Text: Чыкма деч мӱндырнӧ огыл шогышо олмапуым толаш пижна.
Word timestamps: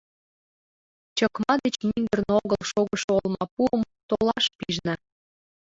Чыкма 1.17 1.53
деч 1.63 1.75
мӱндырнӧ 1.87 2.31
огыл 2.41 2.61
шогышо 2.71 3.11
олмапуым 3.19 3.81
толаш 4.09 4.45
пижна. 4.57 4.95